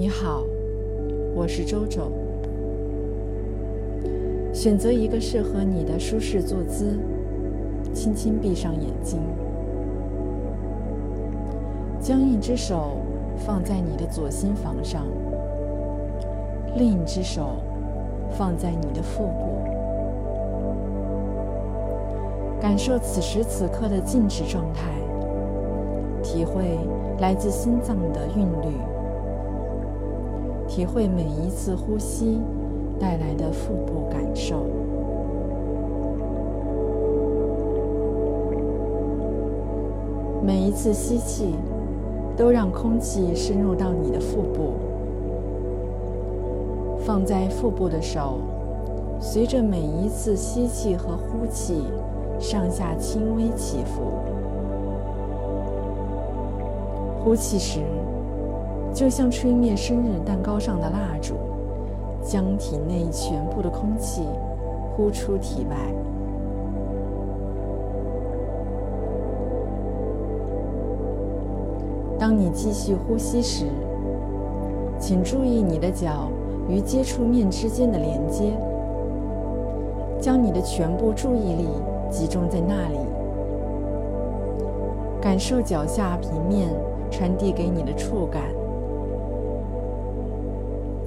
[0.00, 0.44] 你好，
[1.34, 2.10] 我是周周。
[4.50, 6.98] 选择一个适合你的舒适坐姿，
[7.92, 9.20] 轻轻闭上眼睛，
[12.00, 12.96] 将一只手
[13.36, 15.02] 放在你的左心房上，
[16.76, 17.56] 另一只手
[18.30, 19.58] 放在你的腹部，
[22.58, 24.80] 感受此时此刻的静止状态，
[26.22, 26.78] 体会
[27.18, 28.74] 来自心脏的韵律，
[30.70, 32.40] 体会每一次呼吸。
[33.00, 34.66] 带来的腹部感受，
[40.44, 41.54] 每一次吸气，
[42.36, 44.74] 都让空气深入到你的腹部。
[47.06, 48.34] 放在腹部的手，
[49.18, 51.84] 随着每一次吸气和呼气，
[52.38, 54.02] 上下轻微起伏。
[57.24, 57.80] 呼气时，
[58.92, 61.34] 就像吹灭生日蛋糕上的蜡烛。
[62.22, 64.22] 将体内全部的空气
[64.94, 65.76] 呼出体外。
[72.18, 73.64] 当你继续呼吸时，
[74.98, 76.28] 请注意你的脚
[76.68, 78.52] 与接触面之间的连接，
[80.20, 81.68] 将你的全部注意力
[82.10, 82.98] 集中在那里，
[85.22, 86.68] 感受脚下平面
[87.10, 88.42] 传递给你的触感。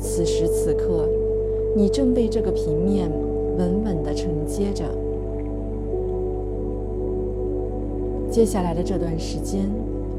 [0.04, 1.08] 此时此刻，
[1.73, 3.09] 你正被这个平面
[3.58, 4.84] 稳稳地承接着。
[8.30, 9.62] 接下来的这段时间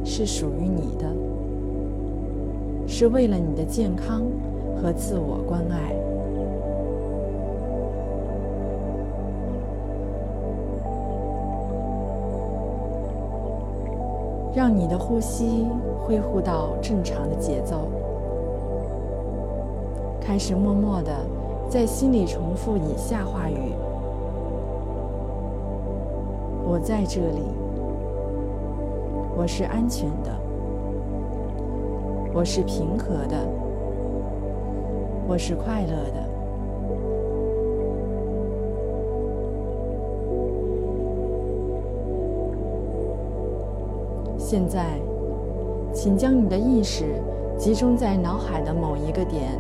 [0.03, 1.07] 是属于你的，
[2.89, 4.23] 是为了你的健康
[4.75, 5.95] 和自我关爱。
[14.57, 15.67] 让你的呼吸
[16.05, 17.89] 恢复到正常的节奏。
[20.27, 21.13] 开始默默的
[21.69, 23.75] 在心里重复以下话语
[26.67, 27.43] ：“我在这里，
[29.37, 30.31] 我是安全的，
[32.33, 33.37] 我是平和的，
[35.29, 36.25] 我是快乐的。”
[44.41, 44.99] 现在，
[45.93, 47.05] 请将你的意识
[47.59, 49.53] 集中在脑海的某一个点。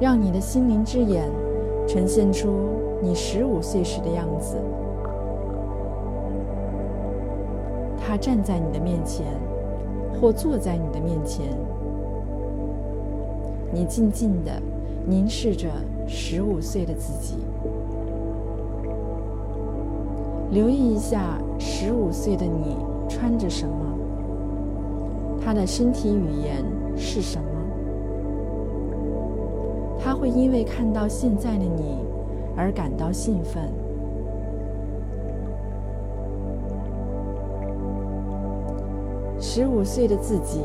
[0.00, 1.30] 让你的心灵之眼
[1.86, 2.48] 呈现出
[3.02, 4.56] 你十五岁时的样子。
[7.98, 9.26] 他站在你的面前，
[10.18, 11.46] 或坐在你的面前。
[13.72, 14.50] 你静静地
[15.06, 15.68] 凝视着
[16.08, 17.36] 十五岁的自己，
[20.50, 22.74] 留意一下十五岁的你
[23.08, 23.74] 穿着什么，
[25.40, 26.64] 他的身体语言
[26.96, 27.59] 是什么。
[30.20, 31.96] 会因为看到现在的你
[32.54, 33.70] 而感到兴奋。
[39.40, 40.60] 十五岁的自己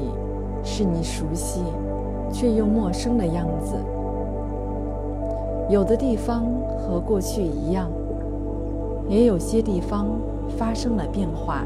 [0.62, 1.64] 是你熟悉
[2.30, 3.78] 却又陌生的样子，
[5.70, 6.46] 有的地方
[6.78, 7.90] 和过去一样，
[9.08, 10.10] 也有些地方
[10.58, 11.64] 发生了变化。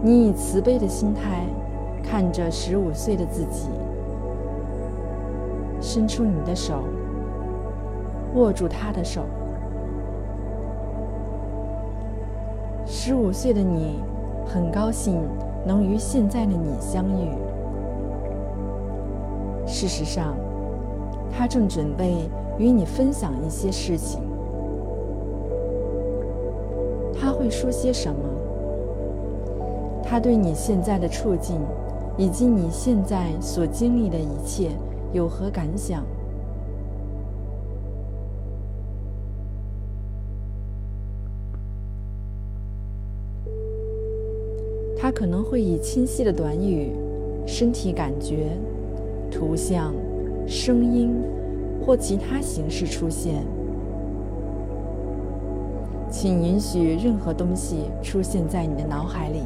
[0.00, 1.46] 你以慈悲的心态
[2.00, 3.68] 看着十五岁的自己。
[5.82, 6.84] 伸出你的手，
[8.36, 9.22] 握住他的手。
[12.86, 14.00] 十五岁的你，
[14.46, 15.20] 很高兴
[15.66, 17.28] 能与现在的你相遇。
[19.66, 20.36] 事实上，
[21.30, 24.22] 他正准备与你分享一些事情。
[27.12, 28.20] 他会说些什么？
[30.04, 31.58] 他对你现在的处境，
[32.16, 34.70] 以及你现在所经历的一切。
[35.12, 36.02] 有何感想？
[44.96, 46.92] 他可能会以清晰的短语、
[47.44, 48.56] 身体感觉、
[49.30, 49.92] 图像、
[50.46, 51.12] 声音
[51.84, 53.44] 或其他形式出现。
[56.08, 59.40] 请允许任何东西出现在你的脑海里，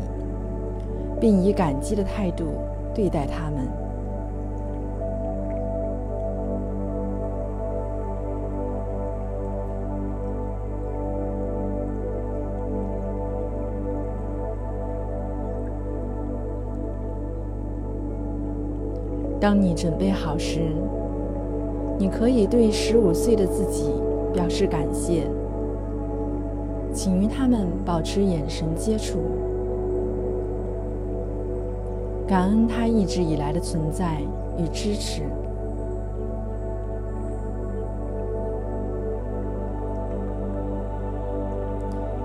[1.19, 2.44] 并以感激的态度
[2.94, 3.86] 对待它们。
[19.46, 20.58] 当你准备好时，
[21.96, 23.93] 你可以对十五岁的自己
[24.32, 25.22] 表示感谢，
[26.93, 29.20] 请与他们保持眼神接触。
[32.26, 34.20] 感恩他一直以来的存在
[34.58, 35.22] 与支持。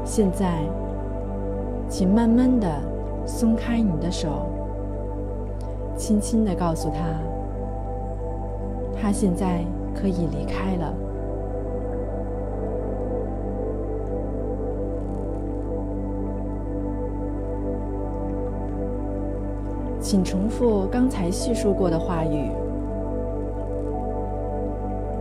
[0.03, 0.63] 现在，
[1.87, 2.67] 请慢慢的
[3.27, 4.47] 松开你的手，
[6.01, 6.99] 轻轻的告诉他，
[8.99, 9.63] 他现在
[9.93, 10.91] 可以离开了。
[19.99, 22.49] 请重复刚才叙述过的话语：“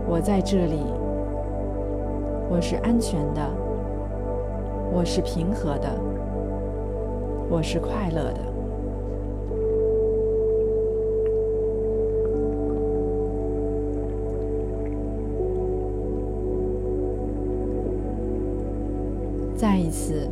[0.09, 0.79] 我在这里，
[2.49, 3.41] 我是安全的。”
[4.91, 5.87] 我是平和的，
[7.51, 8.50] 我是快乐的。
[19.91, 20.27] 次，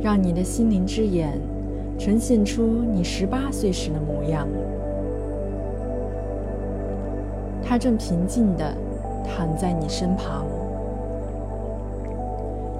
[0.00, 1.40] 让你的心灵之眼
[1.98, 2.62] 呈现出
[2.92, 4.46] 你十八岁时的模样。
[7.64, 8.76] 他正平静的
[9.24, 10.44] 躺在你身旁。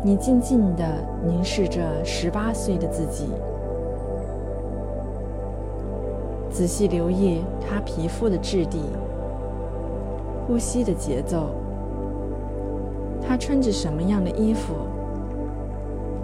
[0.02, 0.84] 你静静地
[1.26, 3.28] 凝视着十八岁的自己，
[6.50, 8.80] 仔细留意他皮肤的质地、
[10.46, 11.46] 呼吸的节奏，
[13.26, 14.74] 他穿着什么样的衣服，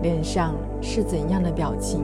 [0.03, 2.01] 脸上是怎样的表情。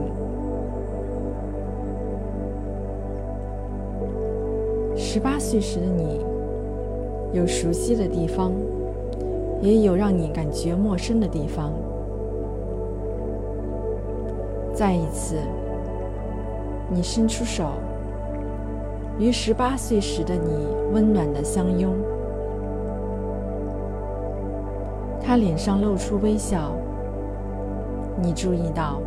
[4.95, 6.25] 十八岁时的你，
[7.33, 8.51] 有熟悉的地方。
[9.59, 11.73] 也有让你感觉陌生的地方。
[14.71, 15.37] 再一次，
[16.91, 17.71] 你伸出手，
[19.17, 21.91] 与十八岁时的你温暖的相拥。
[25.19, 26.71] 他脸上露出微笑。
[28.21, 28.99] 你注意到，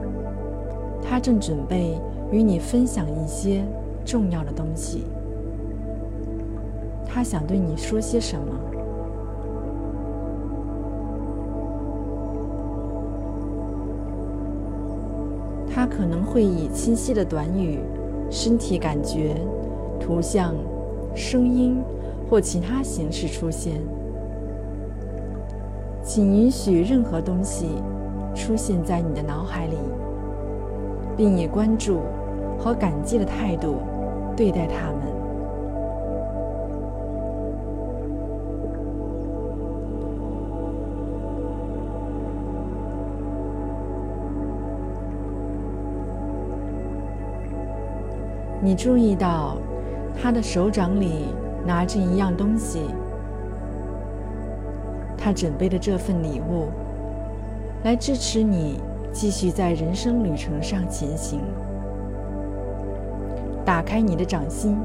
[1.02, 3.64] 他正准备与你分享一些
[4.04, 5.04] 重要的东西。
[7.04, 8.54] 他想对你说些什么？
[15.72, 17.80] 他可能会以清晰的短语、
[18.30, 19.34] 身体感觉、
[19.98, 20.54] 图像、
[21.14, 21.78] 声音
[22.28, 23.80] 或其他形式出现。
[26.02, 27.66] 请允许任何东西
[28.40, 29.76] 出现在你的脑海里，
[31.14, 32.00] 并以关注
[32.58, 33.76] 和感激的态度
[34.34, 34.98] 对待他们。
[48.62, 49.58] 你注意到，
[50.20, 51.26] 他的手掌里
[51.66, 52.86] 拿着一样东西。
[55.16, 56.68] 他准备的这份礼物，
[57.82, 58.78] 来支持你
[59.12, 61.40] 继续在人生旅程上前行。
[63.64, 64.76] 打开你的掌心，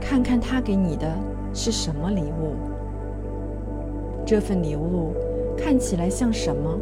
[0.00, 1.12] 看看他给你的
[1.52, 2.54] 是什么礼物。
[4.24, 5.12] 这份礼物
[5.56, 6.78] 看起来像什么？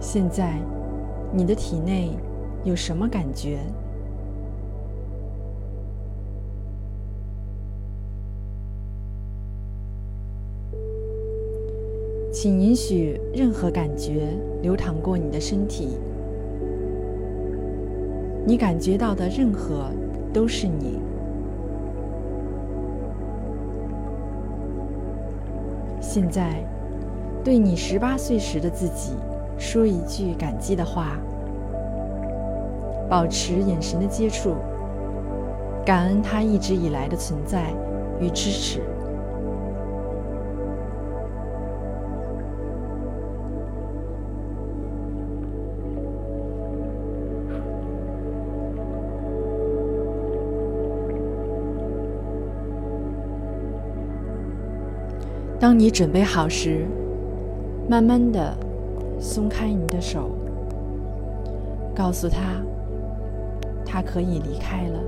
[0.00, 0.58] 现在，
[1.32, 2.16] 你的体内
[2.64, 3.58] 有什么感觉？
[12.42, 14.28] 请允许任何感觉
[14.62, 15.98] 流淌过你的身体。
[18.46, 19.90] 你感觉到的任何
[20.32, 20.98] 都是你。
[26.00, 26.64] 现在，
[27.44, 29.12] 对你十八岁时的自己。
[29.58, 31.18] 说一句感激的话，
[33.06, 34.54] 保持眼神的接触，
[35.84, 37.70] 感恩他一直以来的存在
[38.18, 38.80] 与支持。
[55.60, 56.86] 当你准备好时，
[57.88, 58.52] 慢慢的。
[59.22, 60.30] 松开你的手，
[61.94, 62.38] 告诉他，
[63.84, 64.98] 他可以离开了。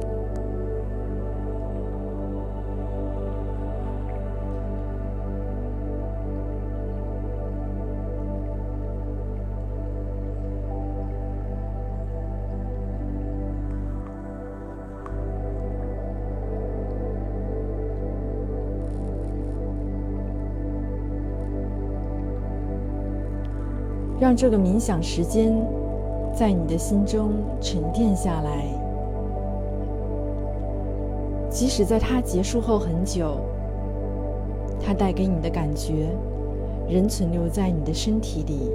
[24.22, 25.52] 让这个冥想时间
[26.32, 28.66] 在你的心中沉淀下来，
[31.50, 33.38] 即使在它结束后很久，
[34.80, 36.06] 它带给你的感觉
[36.88, 38.70] 仍存留在你的身体里，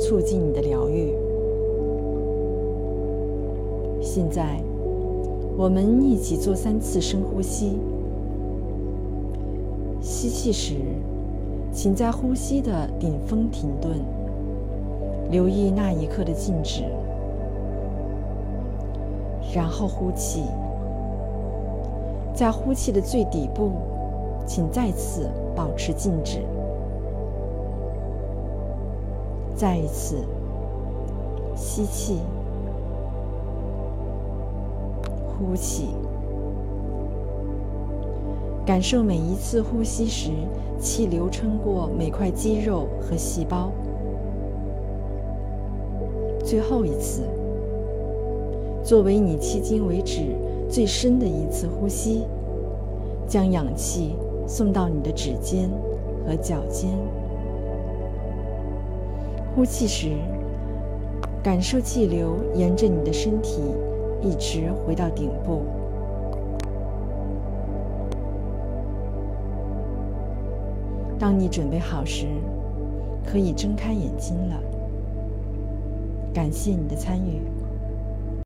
[0.00, 1.14] 促进你的疗愈。
[4.02, 4.60] 现在，
[5.56, 7.78] 我们一起做三次深呼吸。
[10.00, 10.74] 吸气时，
[11.70, 13.92] 请在呼吸的顶峰停顿，
[15.30, 16.84] 留意那一刻的静止。
[19.54, 20.44] 然后呼气，
[22.34, 23.72] 在呼气的最底部，
[24.46, 26.40] 请再次保持静止。
[29.54, 30.18] 再一次
[31.56, 32.18] 吸气，
[35.26, 35.88] 呼气，
[38.64, 40.30] 感受每一次呼吸时
[40.78, 43.72] 气流穿过每块肌肉和细胞。
[46.48, 47.24] 最后一次，
[48.82, 50.34] 作为你迄今为止
[50.66, 52.22] 最深的一次呼吸，
[53.26, 55.68] 将氧气送到你的指尖
[56.26, 56.88] 和脚尖。
[59.54, 60.12] 呼气时，
[61.42, 63.60] 感受气流沿着你的身体
[64.22, 65.60] 一直回到顶部。
[71.18, 72.26] 当你准备好时，
[73.26, 74.77] 可以睁开眼睛了。
[76.38, 77.57] 感谢你的参与。